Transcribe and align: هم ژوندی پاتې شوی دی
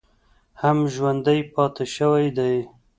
هم 0.61 0.77
ژوندی 0.93 1.39
پاتې 1.53 1.85
شوی 1.95 2.27
دی 2.37 2.57